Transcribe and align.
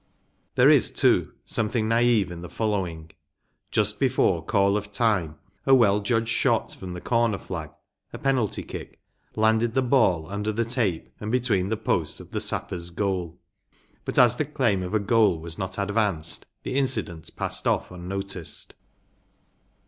‚ÄĚ 0.01 0.55
There 0.55 0.69
is, 0.71 0.89
too, 0.89 1.31
something 1.45 1.87
naive 1.87 2.31
in 2.31 2.41
the 2.41 2.49
following: 2.49 3.11
“Just 3.69 3.99
before 3.99 4.43
call 4.43 4.75
of 4.75 4.91
time 4.91 5.37
a 5.67 5.75
well 5.75 5.99
judged 5.99 6.27
shot 6.29 6.73
from 6.73 6.93
the 6.93 7.01
corner 7.01 7.37
flag‚ÄĒa 7.37 8.23
penalty 8.23 8.63
kick‚ÄĒlanded 8.63 9.75
the 9.75 9.83
ball 9.83 10.27
under 10.27 10.51
the 10.51 10.65
tape 10.65 11.07
and 11.19 11.31
between 11.31 11.69
the 11.69 11.77
posts 11.77 12.19
of 12.19 12.31
the 12.31 12.39
Sappers' 12.41 12.89
goal; 12.89 13.37
but 14.03 14.17
as 14.17 14.37
the 14.37 14.45
claim 14.45 14.81
of 14.81 14.95
a 14.95 14.99
goal 14.99 15.37
was 15.37 15.59
not 15.59 15.77
advanced 15.77 16.47
the 16.63 16.77
incident 16.79 17.35
passed 17.35 17.67
off 17.67 17.91
unnoticed. 17.91 18.73